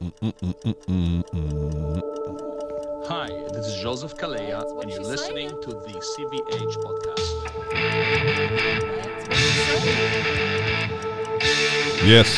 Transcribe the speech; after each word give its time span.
Hi, 0.00 0.06
this 3.52 3.66
is 3.66 3.82
Joseph 3.82 4.14
Calleja, 4.14 4.80
and 4.80 4.88
you're 4.88 5.02
listening 5.02 5.48
to 5.48 5.70
the 5.70 5.98
CVH 5.98 6.76
podcast. 6.84 7.28
Yes. 12.06 12.28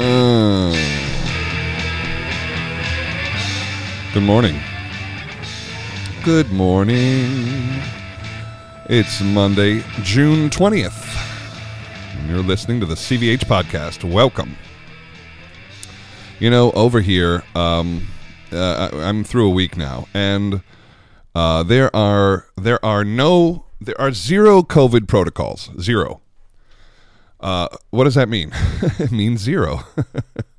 Uh, 0.00 0.74
good 4.12 4.24
morning. 4.24 4.58
Good 6.24 6.50
morning. 6.50 7.80
It's 8.86 9.20
Monday, 9.20 9.84
June 10.02 10.50
20th. 10.50 11.06
And 12.18 12.28
you're 12.28 12.42
listening 12.42 12.80
to 12.80 12.86
the 12.86 12.96
CVH 12.96 13.44
podcast. 13.44 14.02
Welcome. 14.02 14.56
You 16.40 16.50
know, 16.50 16.72
over 16.72 17.00
here, 17.00 17.42
um, 17.54 18.06
uh, 18.52 18.90
I- 18.92 19.08
I'm 19.08 19.24
through 19.24 19.46
a 19.48 19.52
week 19.52 19.76
now, 19.76 20.08
and 20.12 20.62
uh, 21.34 21.62
there 21.62 21.94
are 21.94 22.46
there 22.56 22.84
are 22.84 23.04
no 23.04 23.66
there 23.80 23.98
are 24.00 24.12
zero 24.12 24.62
COVID 24.62 25.06
protocols. 25.08 25.70
Zero. 25.80 26.20
Uh, 27.40 27.68
what 27.90 28.04
does 28.04 28.14
that 28.14 28.28
mean? 28.28 28.50
it 28.98 29.12
means 29.12 29.40
zero. 29.40 29.80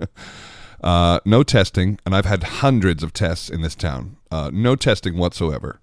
uh, 0.84 1.20
no 1.26 1.44
testing, 1.44 2.00
and 2.06 2.16
I've 2.16 2.26
had 2.26 2.44
hundreds 2.44 3.04
of 3.04 3.12
tests 3.14 3.50
in 3.50 3.62
this 3.62 3.76
town. 3.76 4.18
Uh, 4.32 4.50
no 4.54 4.76
testing 4.76 5.18
whatsoever. 5.18 5.80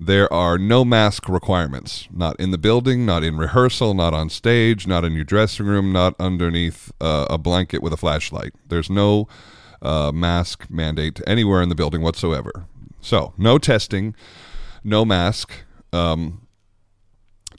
There 0.00 0.32
are 0.32 0.58
no 0.58 0.84
mask 0.84 1.28
requirements. 1.28 2.08
Not 2.12 2.38
in 2.38 2.52
the 2.52 2.58
building, 2.58 3.04
not 3.04 3.24
in 3.24 3.36
rehearsal, 3.36 3.94
not 3.94 4.14
on 4.14 4.30
stage, 4.30 4.86
not 4.86 5.04
in 5.04 5.14
your 5.14 5.24
dressing 5.24 5.66
room, 5.66 5.92
not 5.92 6.14
underneath 6.20 6.92
uh, 7.00 7.26
a 7.28 7.36
blanket 7.36 7.82
with 7.82 7.92
a 7.92 7.96
flashlight. 7.96 8.52
There's 8.66 8.88
no 8.88 9.26
uh, 9.82 10.12
mask 10.12 10.66
mandate 10.70 11.20
anywhere 11.26 11.62
in 11.62 11.68
the 11.68 11.74
building 11.74 12.02
whatsoever. 12.02 12.66
So, 13.00 13.34
no 13.36 13.58
testing, 13.58 14.14
no 14.84 15.04
mask. 15.04 15.52
Um, 15.92 16.46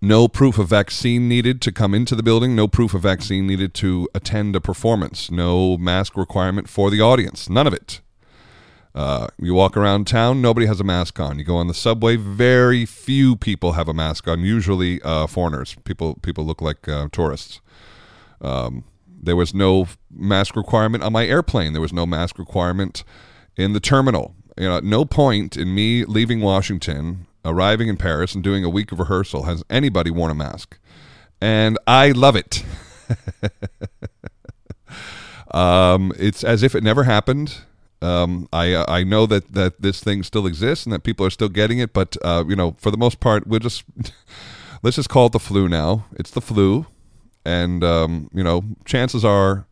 no 0.02 0.30
proof 0.30 0.58
of 0.58 0.70
vaccine 0.70 1.28
needed 1.28 1.62
to 1.62 1.74
come 1.74 1.94
into 1.94 2.16
the 2.16 2.24
building, 2.24 2.56
no 2.56 2.70
proof 2.70 2.94
of 2.94 3.02
vaccine 3.02 3.46
needed 3.46 3.74
to 3.76 4.08
attend 4.16 4.56
a 4.56 4.62
performance, 4.62 5.30
no 5.30 5.78
mask 5.78 6.16
requirement 6.16 6.70
for 6.70 6.90
the 6.90 7.02
audience, 7.02 7.50
none 7.50 7.68
of 7.68 7.74
it. 7.74 8.00
Uh, 8.96 9.28
you 9.40 9.54
walk 9.54 9.78
around 9.78 10.08
town, 10.08 10.42
nobody 10.42 10.66
has 10.66 10.80
a 10.80 10.84
mask 10.84 11.20
on. 11.20 11.38
You 11.38 11.46
go 11.46 11.58
on 11.58 11.68
the 11.68 11.74
subway, 11.74 12.16
very 12.16 12.86
few 12.86 13.36
people 13.36 13.74
have 13.74 13.88
a 13.88 13.94
mask 13.94 14.28
on. 14.28 14.42
Usually, 14.42 15.02
uh, 15.04 15.28
foreigners. 15.28 15.76
People 15.84 16.16
people 16.22 16.46
look 16.46 16.62
like 16.62 16.88
uh, 16.88 17.08
tourists. 17.12 17.62
Um, 18.42 18.84
there 19.08 19.36
was 19.36 19.54
no 19.54 19.88
mask 20.10 20.56
requirement 20.56 21.04
on 21.04 21.14
my 21.14 21.26
airplane. 21.26 21.74
There 21.74 21.82
was 21.82 21.94
no 21.94 22.06
mask 22.06 22.40
requirement 22.40 23.04
in 23.58 23.74
the 23.74 23.80
terminal. 23.80 24.34
You 24.58 24.70
know, 24.70 24.80
no 24.80 25.06
point 25.06 25.56
in 25.56 25.74
me 25.76 26.04
leaving 26.06 26.42
Washington, 26.42 27.28
arriving 27.46 27.90
in 27.90 27.98
Paris, 27.98 28.34
and 28.34 28.44
doing 28.44 28.64
a 28.66 28.70
week 28.70 28.92
of 28.92 29.00
rehearsal 29.00 29.44
has 29.44 29.64
anybody 29.70 30.10
worn 30.10 30.32
a 30.32 30.36
mask, 30.36 30.80
and 31.40 31.78
I 31.86 32.12
love 32.12 32.36
it. 32.36 32.64
um, 35.52 36.12
it's 36.18 36.44
as 36.44 36.64
if 36.64 36.74
it 36.76 36.84
never 36.84 37.04
happened. 37.04 37.62
Um, 38.02 38.48
I 38.54 38.74
uh, 38.74 38.86
I 38.88 39.04
know 39.04 39.26
that, 39.26 39.54
that 39.54 39.82
this 39.82 40.02
thing 40.02 40.24
still 40.24 40.46
exists 40.46 40.86
and 40.86 40.94
that 40.94 41.04
people 41.04 41.26
are 41.26 41.30
still 41.30 41.50
getting 41.50 41.80
it, 41.80 41.94
but 41.94 42.16
uh, 42.24 42.46
you 42.48 42.56
know, 42.56 42.76
for 42.80 42.92
the 42.92 42.98
most 42.98 43.20
part, 43.20 43.46
we'll 43.46 43.60
just 43.60 43.84
let's 44.84 44.96
just 44.96 45.10
call 45.10 45.28
it 45.28 45.34
the 45.34 45.40
flu 45.40 45.68
now. 45.68 46.06
It's 46.16 46.32
the 46.32 46.42
flu, 46.42 46.86
and 47.46 47.84
um, 47.84 48.30
you 48.34 48.44
know, 48.44 48.64
chances 48.86 49.26
are 49.26 49.66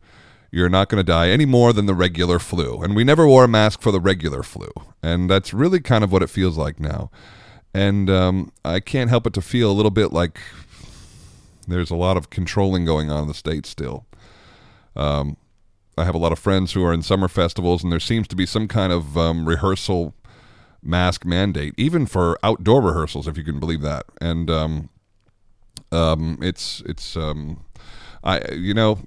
you're 0.50 0.68
not 0.68 0.88
going 0.88 0.98
to 0.98 1.04
die 1.04 1.28
any 1.28 1.44
more 1.44 1.72
than 1.72 1.86
the 1.86 1.94
regular 1.94 2.38
flu. 2.38 2.82
And 2.82 2.96
we 2.96 3.04
never 3.04 3.26
wore 3.26 3.44
a 3.44 3.48
mask 3.48 3.82
for 3.82 3.92
the 3.92 4.00
regular 4.00 4.42
flu, 4.42 4.68
and 5.02 5.30
that's 5.30 5.54
really 5.54 5.80
kind 5.80 6.04
of 6.04 6.12
what 6.12 6.22
it 6.22 6.30
feels 6.30 6.58
like 6.58 6.78
now. 6.78 7.10
And 7.74 8.10
um, 8.10 8.52
I 8.64 8.80
can't 8.80 9.10
help 9.10 9.24
but 9.24 9.34
to 9.34 9.42
feel 9.42 9.70
a 9.70 9.72
little 9.72 9.90
bit 9.90 10.12
like 10.12 10.38
there's 11.66 11.90
a 11.90 11.96
lot 11.96 12.16
of 12.16 12.30
controlling 12.30 12.84
going 12.84 13.10
on 13.10 13.22
in 13.22 13.28
the 13.28 13.34
states 13.34 13.68
still. 13.68 14.06
Um, 14.96 15.36
I 15.98 16.04
have 16.04 16.14
a 16.14 16.18
lot 16.18 16.32
of 16.32 16.38
friends 16.38 16.72
who 16.72 16.84
are 16.84 16.92
in 16.92 17.02
summer 17.02 17.28
festivals, 17.28 17.82
and 17.82 17.92
there 17.92 18.00
seems 18.00 18.28
to 18.28 18.36
be 18.36 18.46
some 18.46 18.68
kind 18.68 18.92
of 18.92 19.16
um, 19.16 19.46
rehearsal 19.46 20.14
mask 20.82 21.24
mandate, 21.24 21.74
even 21.76 22.06
for 22.06 22.38
outdoor 22.42 22.80
rehearsals, 22.82 23.26
if 23.26 23.36
you 23.36 23.44
can 23.44 23.58
believe 23.58 23.80
that. 23.82 24.06
And 24.20 24.50
um, 24.50 24.88
um, 25.92 26.38
it's 26.42 26.82
it's 26.86 27.16
um, 27.16 27.64
I 28.22 28.52
you 28.52 28.74
know 28.74 28.98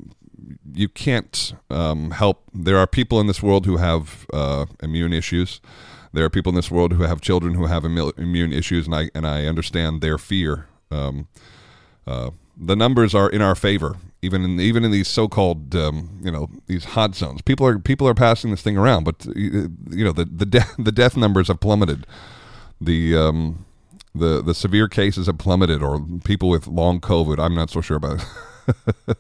you 0.74 0.90
can't 0.90 1.54
um, 1.70 2.12
help. 2.12 2.44
There 2.54 2.78
are 2.78 2.88
people 2.88 3.20
in 3.20 3.28
this 3.28 3.42
world 3.44 3.66
who 3.66 3.78
have 3.78 4.26
uh, 4.34 4.66
immune 4.82 5.14
issues. 5.14 5.62
There 6.14 6.26
are 6.26 6.30
people 6.30 6.50
in 6.50 6.56
this 6.56 6.72
world 6.72 6.94
who 6.94 7.04
have 7.04 7.22
children 7.22 7.54
who 7.54 7.68
have 7.68 7.84
immu- 7.84 8.18
immune 8.18 8.52
issues, 8.52 8.86
and 8.86 8.96
I 8.96 9.10
and 9.16 9.26
I 9.26 9.46
understand 9.46 10.02
their 10.02 10.18
fear. 10.18 10.68
Um, 10.90 11.28
uh, 12.06 12.32
the 12.58 12.76
numbers 12.76 13.16
are 13.16 13.30
in 13.30 13.42
our 13.42 13.56
favor, 13.56 13.98
even 14.22 14.44
in 14.44 14.60
even 14.60 14.84
in 14.84 14.92
these 14.92 15.08
so-called 15.08 15.76
um, 15.76 16.20
you 16.24 16.32
know 16.32 16.50
these 16.68 16.86
hot 16.86 17.16
zones. 17.16 17.42
People 17.42 17.66
are 17.66 17.80
people 17.80 18.08
are 18.08 18.14
passing 18.14 18.52
this 18.52 18.62
thing 18.62 18.78
around, 18.78 19.04
but 19.04 19.26
uh, 19.28 19.32
you 19.36 20.04
know 20.04 20.12
the 20.12 20.26
the 20.26 20.46
death 20.46 20.76
the 20.80 20.92
death 20.92 21.18
numbers 21.18 21.48
have 21.48 21.60
plummeted. 21.60 22.06
The 22.80 23.16
um, 23.18 23.66
the 24.14 24.42
the 24.42 24.54
severe 24.54 24.88
cases 24.88 25.28
have 25.28 25.38
plummeted, 25.38 25.82
or 25.82 26.06
people 26.24 26.50
with 26.50 26.68
long 26.68 27.00
COVID. 27.00 27.40
I'm 27.40 27.56
not 27.56 27.70
so 27.70 27.82
sure 27.82 27.98
about. 27.98 28.24
It. 28.68 29.18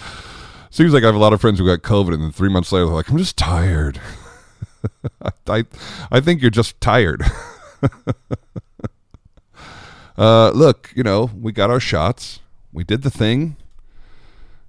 Seems 0.70 0.92
like 0.92 1.02
I 1.02 1.06
have 1.06 1.16
a 1.16 1.18
lot 1.18 1.32
of 1.32 1.40
friends 1.40 1.58
who 1.58 1.66
got 1.66 1.82
COVID, 1.82 2.14
and 2.14 2.22
then 2.22 2.32
three 2.32 2.48
months 2.48 2.70
later 2.70 2.86
they're 2.86 2.94
like, 2.94 3.08
"I'm 3.08 3.18
just 3.18 3.36
tired." 3.36 4.00
I 5.48 5.64
I 6.10 6.20
think 6.20 6.40
you're 6.40 6.50
just 6.50 6.80
tired. 6.80 7.22
uh, 10.16 10.50
look, 10.50 10.92
you 10.94 11.02
know, 11.02 11.30
we 11.34 11.50
got 11.50 11.70
our 11.70 11.80
shots. 11.80 12.40
We 12.72 12.84
did 12.84 13.02
the 13.02 13.10
thing. 13.10 13.56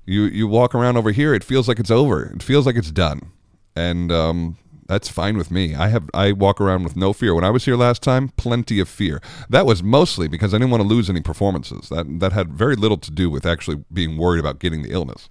You 0.05 0.23
you 0.23 0.47
walk 0.47 0.73
around 0.73 0.97
over 0.97 1.11
here, 1.11 1.33
it 1.33 1.43
feels 1.43 1.67
like 1.67 1.79
it's 1.79 1.91
over. 1.91 2.23
It 2.23 2.43
feels 2.43 2.65
like 2.65 2.75
it's 2.75 2.91
done, 2.91 3.31
and 3.75 4.11
um, 4.11 4.57
that's 4.87 5.07
fine 5.07 5.37
with 5.37 5.51
me. 5.51 5.75
I 5.75 5.89
have 5.89 6.09
I 6.13 6.31
walk 6.31 6.59
around 6.59 6.83
with 6.83 6.95
no 6.95 7.13
fear. 7.13 7.35
When 7.35 7.43
I 7.43 7.49
was 7.49 7.65
here 7.65 7.75
last 7.75 8.01
time, 8.01 8.29
plenty 8.29 8.79
of 8.79 8.89
fear. 8.89 9.21
That 9.49 9.65
was 9.65 9.83
mostly 9.83 10.27
because 10.27 10.53
I 10.53 10.57
didn't 10.57 10.71
want 10.71 10.81
to 10.81 10.87
lose 10.87 11.09
any 11.09 11.21
performances. 11.21 11.89
That 11.89 12.19
that 12.19 12.33
had 12.33 12.51
very 12.51 12.75
little 12.75 12.97
to 12.97 13.11
do 13.11 13.29
with 13.29 13.45
actually 13.45 13.83
being 13.93 14.17
worried 14.17 14.39
about 14.39 14.59
getting 14.59 14.81
the 14.81 14.91
illness. 14.91 15.29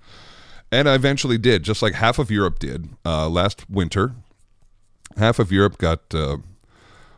And 0.73 0.89
I 0.89 0.95
eventually 0.95 1.37
did, 1.37 1.65
just 1.65 1.83
like 1.83 1.95
half 1.95 2.21
of 2.21 2.31
Europe 2.31 2.61
did 2.61 2.91
uh, 3.05 3.29
last 3.29 3.69
winter. 3.69 4.15
Half 5.17 5.41
of 5.41 5.51
Europe 5.51 5.79
got 5.79 6.15
uh, 6.15 6.37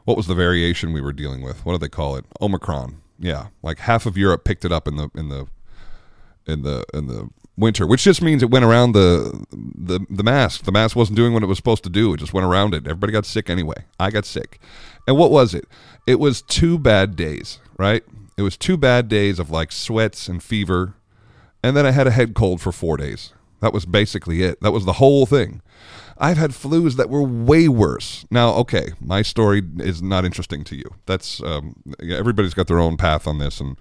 what 0.05 0.17
was 0.17 0.27
the 0.27 0.35
variation 0.35 0.93
we 0.93 1.03
were 1.03 1.13
dealing 1.13 1.43
with? 1.43 1.65
What 1.65 1.73
do 1.73 1.79
they 1.79 1.91
call 1.91 2.17
it? 2.17 2.25
Omicron. 2.41 3.02
Yeah, 3.23 3.47
like 3.63 3.79
half 3.79 4.05
of 4.05 4.19
Europe 4.19 4.45
picked 4.45 4.65
it 4.65 4.73
up 4.73 4.89
in 4.89 4.97
the 4.97 5.09
in 5.15 5.29
the 5.29 5.47
in 6.47 6.63
the 6.63 6.85
in 6.93 7.07
the 7.07 7.31
winter, 7.57 7.87
which 7.87 8.03
just 8.03 8.21
means 8.21 8.43
it 8.43 8.51
went 8.51 8.65
around 8.65 8.93
the 8.93 9.47
the 9.51 10.05
the 10.11 10.25
mask. 10.25 10.65
The 10.65 10.73
mask 10.73 10.97
wasn't 10.97 11.17
doing 11.17 11.33
what 11.33 11.45
it 11.45 11.47
was 11.47 11.57
supposed 11.57 11.85
to 11.85 11.91
do. 11.91 12.13
It 12.13 12.19
just 12.19 12.35
went 12.35 12.47
around 12.47 12.75
it. 12.75 12.85
Everybody 12.85 13.13
got 13.13 13.25
sick 13.25 13.49
anyway. 13.49 13.85
I 14.01 14.11
got 14.11 14.25
sick. 14.25 14.61
And 15.07 15.17
what 15.17 15.31
was 15.31 15.55
it? 15.55 15.67
It 16.05 16.19
was 16.19 16.43
two 16.43 16.79
bad 16.79 17.15
days, 17.15 17.61
right? 17.79 18.03
It 18.37 18.43
was 18.43 18.57
two 18.57 18.77
bad 18.77 19.09
days 19.09 19.39
of 19.39 19.51
like 19.51 19.71
sweats 19.71 20.29
and 20.29 20.43
fever, 20.43 20.95
and 21.63 21.77
then 21.77 21.87
I 21.87 21.93
had 21.93 22.09
a 22.09 22.11
head 22.11 22.35
cold 22.35 22.61
for 22.61 22.73
4 22.73 22.97
days. 22.97 23.33
That 23.63 23.73
was 23.73 23.87
basically 23.87 24.43
it. 24.43 24.61
That 24.61 24.73
was 24.73 24.85
the 24.85 24.95
whole 24.95 25.25
thing. 25.25 25.63
I've 26.19 26.37
had 26.37 26.51
flus 26.51 26.97
that 26.97 27.09
were 27.09 27.23
way 27.23 27.69
worse. 27.69 28.27
Now, 28.29 28.51
okay, 28.55 28.91
my 29.01 29.23
story 29.23 29.63
is 29.79 30.03
not 30.03 30.25
interesting 30.25 30.65
to 30.65 30.77
you. 30.77 30.85
That's 31.07 31.41
um, 31.45 31.77
everybody's 32.01 32.55
got 32.55 32.67
their 32.67 32.81
own 32.81 32.97
path 32.97 33.27
on 33.27 33.39
this, 33.39 33.61
and 33.61 33.79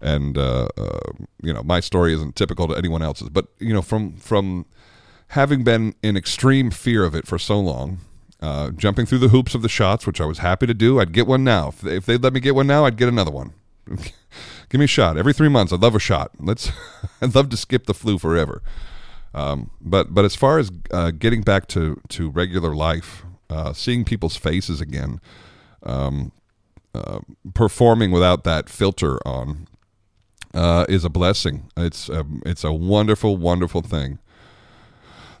and 0.00 0.36
uh, 0.36 0.66
uh, 0.76 1.12
you 1.40 1.52
know 1.52 1.62
my 1.62 1.78
story 1.78 2.12
isn't 2.12 2.34
typical 2.34 2.66
to 2.66 2.74
anyone 2.74 3.00
else's. 3.00 3.28
But 3.28 3.46
you 3.60 3.72
know, 3.72 3.80
from 3.80 4.16
from 4.16 4.66
having 5.28 5.62
been 5.62 5.94
in 6.02 6.16
extreme 6.16 6.72
fear 6.72 7.04
of 7.04 7.14
it 7.14 7.26
for 7.26 7.38
so 7.38 7.60
long, 7.60 8.00
uh, 8.40 8.72
jumping 8.72 9.06
through 9.06 9.18
the 9.18 9.28
hoops 9.28 9.54
of 9.54 9.62
the 9.62 9.68
shots, 9.68 10.04
which 10.04 10.20
I 10.20 10.24
was 10.24 10.38
happy 10.38 10.66
to 10.66 10.74
do. 10.74 10.98
I'd 10.98 11.12
get 11.12 11.28
one 11.28 11.44
now. 11.44 11.68
If 11.68 11.80
they, 11.80 11.96
if 11.96 12.06
they'd 12.06 12.22
let 12.22 12.32
me 12.32 12.40
get 12.40 12.56
one 12.56 12.66
now, 12.66 12.86
I'd 12.86 12.96
get 12.96 13.08
another 13.08 13.30
one. 13.30 13.52
Give 14.68 14.78
me 14.78 14.84
a 14.84 14.88
shot 14.88 15.16
every 15.16 15.32
three 15.32 15.48
months. 15.48 15.72
I'd 15.72 15.80
love 15.80 15.94
a 15.94 16.00
shot. 16.00 16.32
Let's. 16.40 16.72
I'd 17.22 17.36
love 17.36 17.50
to 17.50 17.56
skip 17.56 17.86
the 17.86 17.94
flu 17.94 18.18
forever. 18.18 18.62
Um, 19.34 19.70
but 19.80 20.14
but 20.14 20.24
as 20.24 20.34
far 20.34 20.58
as 20.58 20.70
uh, 20.90 21.10
getting 21.10 21.42
back 21.42 21.66
to 21.68 22.00
to 22.10 22.28
regular 22.30 22.74
life, 22.74 23.24
uh, 23.48 23.72
seeing 23.72 24.04
people's 24.04 24.36
faces 24.36 24.80
again, 24.80 25.20
um, 25.82 26.32
uh, 26.94 27.20
performing 27.54 28.10
without 28.10 28.44
that 28.44 28.68
filter 28.68 29.18
on, 29.26 29.68
uh, 30.54 30.84
is 30.88 31.04
a 31.04 31.08
blessing. 31.08 31.70
It's 31.76 32.08
a, 32.08 32.26
it's 32.44 32.64
a 32.64 32.72
wonderful 32.72 33.36
wonderful 33.36 33.82
thing. 33.82 34.18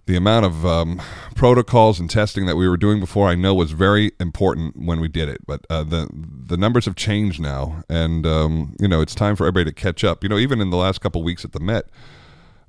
The 0.06 0.16
amount 0.16 0.46
of 0.46 0.66
um, 0.66 1.00
protocols 1.36 2.00
and 2.00 2.10
testing 2.10 2.46
that 2.46 2.56
we 2.56 2.68
were 2.68 2.76
doing 2.76 2.98
before, 2.98 3.28
I 3.28 3.36
know, 3.36 3.54
was 3.54 3.70
very 3.70 4.10
important 4.18 4.76
when 4.76 4.98
we 4.98 5.06
did 5.06 5.28
it. 5.28 5.46
But 5.46 5.64
uh, 5.70 5.84
the 5.84 6.08
the 6.12 6.56
numbers 6.56 6.86
have 6.86 6.96
changed 6.96 7.40
now, 7.40 7.84
and 7.88 8.26
um, 8.26 8.74
you 8.80 8.88
know 8.88 9.00
it's 9.00 9.14
time 9.14 9.36
for 9.36 9.44
everybody 9.44 9.66
to 9.66 9.74
catch 9.74 10.02
up. 10.02 10.22
You 10.22 10.30
know, 10.30 10.38
even 10.38 10.60
in 10.60 10.70
the 10.70 10.76
last 10.76 11.00
couple 11.00 11.22
weeks 11.22 11.44
at 11.44 11.52
the 11.52 11.60
Met, 11.60 11.84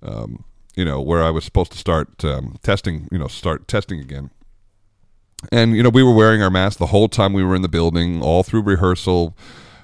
um, 0.04 0.44
you 0.76 0.86
know, 0.86 1.02
where 1.02 1.24
I 1.24 1.30
was 1.30 1.44
supposed 1.44 1.72
to 1.74 1.78
start 1.78 2.24
um, 2.24 2.58
testing, 2.64 3.08
you 3.12 3.18
know, 3.18 3.28
start 3.28 3.68
testing 3.68 4.00
again. 4.00 4.32
And 5.52 5.76
you 5.76 5.84
know, 5.84 5.90
we 5.90 6.04
were 6.04 6.14
wearing 6.14 6.42
our 6.42 6.50
masks 6.50 6.78
the 6.78 6.88
whole 6.88 7.10
time 7.10 7.34
we 7.34 7.44
were 7.44 7.56
in 7.56 7.62
the 7.62 7.70
building, 7.70 8.22
all 8.22 8.44
through 8.44 8.62
rehearsal. 8.62 9.36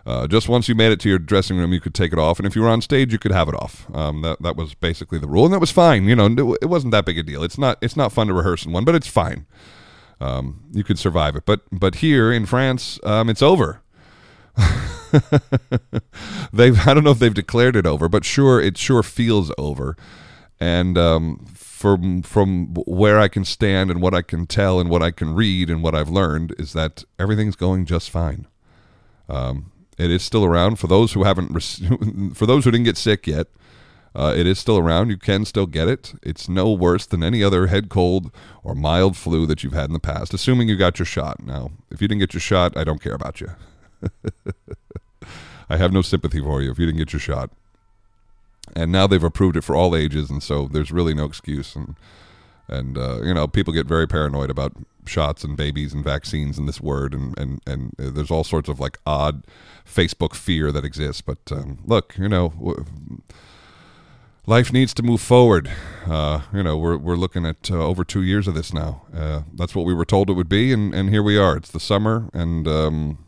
Uh, 0.05 0.25
just 0.25 0.49
once 0.49 0.67
you 0.67 0.73
made 0.73 0.91
it 0.91 0.99
to 1.01 1.09
your 1.09 1.19
dressing 1.19 1.57
room, 1.57 1.73
you 1.73 1.79
could 1.79 1.93
take 1.93 2.11
it 2.11 2.17
off, 2.17 2.39
and 2.39 2.47
if 2.47 2.55
you 2.55 2.61
were 2.61 2.69
on 2.69 2.81
stage, 2.81 3.11
you 3.11 3.19
could 3.19 3.31
have 3.31 3.47
it 3.47 3.55
off. 3.55 3.85
Um, 3.93 4.21
that 4.21 4.41
that 4.41 4.55
was 4.55 4.73
basically 4.73 5.19
the 5.19 5.27
rule, 5.27 5.45
and 5.45 5.53
that 5.53 5.59
was 5.59 5.71
fine. 5.71 6.05
You 6.05 6.15
know, 6.15 6.55
it 6.61 6.65
wasn't 6.67 6.91
that 6.91 7.05
big 7.05 7.17
a 7.19 7.23
deal. 7.23 7.43
It's 7.43 7.57
not 7.57 7.77
it's 7.81 7.97
not 7.97 8.11
fun 8.11 8.27
to 8.27 8.33
rehearse 8.33 8.65
in 8.65 8.71
one, 8.71 8.85
but 8.85 8.95
it's 8.95 9.07
fine. 9.07 9.45
Um, 10.21 10.63
you 10.71 10.83
could 10.83 10.99
survive 10.99 11.35
it. 11.35 11.45
But 11.45 11.61
but 11.71 11.95
here 11.95 12.31
in 12.31 12.45
France, 12.45 12.99
um, 13.03 13.29
it's 13.29 13.41
over. 13.41 13.81
they've 16.53 16.87
I 16.87 16.93
don't 16.93 17.03
know 17.03 17.11
if 17.11 17.19
they've 17.19 17.33
declared 17.33 17.75
it 17.75 17.85
over, 17.85 18.09
but 18.09 18.25
sure 18.25 18.61
it 18.61 18.77
sure 18.77 19.03
feels 19.03 19.51
over. 19.57 19.95
And 20.59 20.97
um, 20.97 21.45
from 21.55 22.21
from 22.23 22.73
where 22.85 23.19
I 23.19 23.29
can 23.29 23.45
stand 23.45 23.89
and 23.89 24.01
what 24.01 24.13
I 24.13 24.21
can 24.21 24.45
tell 24.45 24.79
and 24.79 24.89
what 24.89 25.01
I 25.01 25.11
can 25.11 25.33
read 25.33 25.69
and 25.69 25.81
what 25.81 25.95
I've 25.95 26.09
learned 26.09 26.53
is 26.59 26.73
that 26.73 27.05
everything's 27.17 27.55
going 27.55 27.85
just 27.85 28.09
fine. 28.09 28.47
Um, 29.29 29.71
it 29.97 30.11
is 30.11 30.23
still 30.23 30.43
around 30.43 30.77
for 30.77 30.87
those 30.87 31.13
who 31.13 31.23
haven't 31.23 31.57
for 32.35 32.45
those 32.45 32.65
who 32.65 32.71
didn't 32.71 32.85
get 32.85 32.97
sick 32.97 33.27
yet. 33.27 33.47
Uh, 34.15 34.33
it 34.35 34.47
is 34.47 34.59
still 34.59 34.77
around. 34.77 35.09
You 35.09 35.17
can 35.17 35.45
still 35.45 35.67
get 35.67 35.87
it. 35.87 36.13
It's 36.23 36.49
no 36.49 36.71
worse 36.71 37.05
than 37.05 37.23
any 37.23 37.43
other 37.43 37.67
head 37.67 37.89
cold 37.89 38.31
or 38.63 38.73
mild 38.73 39.15
flu 39.15 39.45
that 39.45 39.63
you've 39.63 39.73
had 39.73 39.85
in 39.85 39.93
the 39.93 39.99
past, 39.99 40.33
assuming 40.33 40.67
you 40.67 40.75
got 40.75 40.97
your 40.99 41.05
shot. 41.05 41.41
Now, 41.43 41.71
if 41.91 42.01
you 42.01 42.07
didn't 42.07 42.19
get 42.19 42.33
your 42.33 42.41
shot, 42.41 42.75
I 42.75 42.83
don't 42.83 43.01
care 43.01 43.13
about 43.13 43.39
you. 43.39 43.49
I 45.69 45.77
have 45.77 45.93
no 45.93 46.01
sympathy 46.01 46.41
for 46.41 46.61
you 46.61 46.71
if 46.71 46.79
you 46.79 46.87
didn't 46.87 46.97
get 46.97 47.13
your 47.13 47.19
shot. 47.19 47.51
And 48.75 48.91
now 48.91 49.07
they've 49.07 49.23
approved 49.23 49.57
it 49.57 49.63
for 49.63 49.75
all 49.75 49.95
ages, 49.95 50.29
and 50.29 50.41
so 50.41 50.67
there's 50.67 50.91
really 50.91 51.13
no 51.13 51.25
excuse. 51.25 51.75
And 51.75 51.95
and 52.67 52.97
uh, 52.97 53.21
you 53.23 53.33
know, 53.33 53.47
people 53.47 53.73
get 53.73 53.87
very 53.87 54.07
paranoid 54.07 54.49
about 54.49 54.73
shots 55.05 55.43
and 55.43 55.57
babies 55.57 55.93
and 55.93 56.03
vaccines 56.03 56.57
and 56.57 56.67
this 56.67 56.79
word, 56.81 57.13
and 57.13 57.37
and 57.37 57.61
and 57.65 57.93
there's 57.97 58.31
all 58.31 58.43
sorts 58.43 58.69
of 58.69 58.79
like 58.79 58.97
odd 59.05 59.43
Facebook 59.85 60.35
fear 60.35 60.71
that 60.71 60.85
exists. 60.85 61.21
But 61.21 61.39
um, 61.51 61.79
look, 61.85 62.15
you 62.17 62.29
know. 62.29 62.49
W- 62.49 62.85
life 64.45 64.73
needs 64.73 64.95
to 64.95 65.03
move 65.03 65.21
forward. 65.21 65.69
Uh, 66.07 66.41
you 66.51 66.63
know, 66.63 66.75
we're 66.75 66.97
we're 66.97 67.15
looking 67.15 67.45
at 67.45 67.69
uh, 67.69 67.75
over 67.75 68.03
two 68.03 68.23
years 68.23 68.47
of 68.47 68.55
this 68.55 68.73
now. 68.73 69.03
Uh, 69.15 69.43
that's 69.53 69.75
what 69.75 69.85
we 69.85 69.93
were 69.93 70.05
told 70.05 70.29
it 70.29 70.33
would 70.33 70.49
be, 70.49 70.73
and, 70.73 70.93
and 70.93 71.09
here 71.09 71.21
we 71.21 71.37
are. 71.37 71.55
It's 71.55 71.69
the 71.69 71.79
summer, 71.79 72.29
and 72.33 72.67
um, 72.67 73.19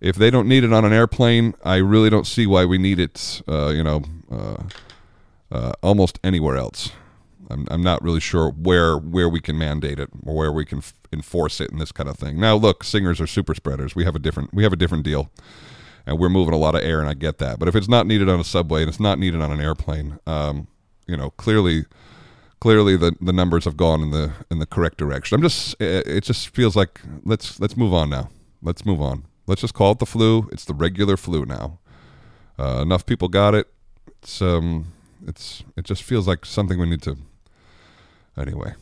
if 0.00 0.16
they 0.16 0.30
don't 0.30 0.48
need 0.48 0.64
it 0.64 0.72
on 0.72 0.84
an 0.84 0.92
airplane, 0.92 1.54
I 1.64 1.76
really 1.76 2.10
don't 2.10 2.26
see 2.26 2.46
why 2.46 2.64
we 2.64 2.78
need 2.78 2.98
it. 2.98 3.42
Uh, 3.48 3.68
you 3.68 3.82
know, 3.82 4.02
uh, 4.30 4.62
uh, 5.50 5.72
almost 5.82 6.18
anywhere 6.22 6.56
else. 6.56 6.92
I'm 7.50 7.66
I'm 7.70 7.82
not 7.82 8.02
really 8.02 8.20
sure 8.20 8.50
where 8.50 8.96
where 8.98 9.28
we 9.28 9.40
can 9.40 9.58
mandate 9.58 9.98
it 9.98 10.10
or 10.26 10.36
where 10.36 10.52
we 10.52 10.66
can 10.66 10.78
f- 10.78 10.92
enforce 11.12 11.60
it 11.60 11.70
and 11.70 11.80
this 11.80 11.92
kind 11.92 12.08
of 12.08 12.18
thing. 12.18 12.38
Now, 12.38 12.56
look, 12.56 12.84
singers 12.84 13.20
are 13.20 13.26
super 13.26 13.54
spreaders. 13.54 13.94
We 13.94 14.04
have 14.04 14.14
a 14.14 14.18
different 14.18 14.52
we 14.52 14.64
have 14.64 14.72
a 14.72 14.76
different 14.76 15.04
deal 15.04 15.30
and 16.08 16.18
we're 16.18 16.30
moving 16.30 16.54
a 16.54 16.58
lot 16.58 16.74
of 16.74 16.82
air, 16.82 17.00
and 17.00 17.08
I 17.08 17.12
get 17.12 17.36
that. 17.38 17.58
But 17.58 17.68
if 17.68 17.76
it's 17.76 17.88
not 17.88 18.06
needed 18.06 18.30
on 18.30 18.40
a 18.40 18.44
subway 18.44 18.80
and 18.80 18.88
it's 18.88 18.98
not 18.98 19.18
needed 19.18 19.42
on 19.42 19.52
an 19.52 19.60
airplane, 19.60 20.18
um, 20.26 20.66
you 21.06 21.16
know, 21.18 21.30
clearly, 21.32 21.84
clearly 22.60 22.96
the 22.96 23.14
the 23.20 23.32
numbers 23.32 23.66
have 23.66 23.76
gone 23.76 24.00
in 24.00 24.10
the 24.10 24.32
in 24.50 24.58
the 24.58 24.66
correct 24.66 24.96
direction. 24.96 25.36
I'm 25.36 25.42
just, 25.42 25.76
it 25.78 26.24
just 26.24 26.48
feels 26.48 26.74
like 26.74 27.00
let's 27.24 27.60
let's 27.60 27.76
move 27.76 27.92
on 27.92 28.08
now. 28.08 28.30
Let's 28.62 28.86
move 28.86 29.02
on. 29.02 29.24
Let's 29.48 29.62
just 29.62 29.74
call 29.74 29.92
it 29.92 29.98
the 29.98 30.06
flu. 30.06 30.48
It's 30.52 30.64
the 30.64 30.74
regular 30.74 31.16
flu 31.16 31.44
now. 31.44 31.78
Uh, 32.58 32.80
enough 32.82 33.06
people 33.06 33.28
got 33.28 33.54
it. 33.54 33.66
It's 34.06 34.42
um, 34.42 34.92
it's 35.26 35.64
it 35.76 35.84
just 35.84 36.02
feels 36.02 36.28
like 36.28 36.44
something 36.44 36.78
we 36.78 36.86
need 36.86 37.02
to. 37.02 37.16
Anyway. 38.36 38.74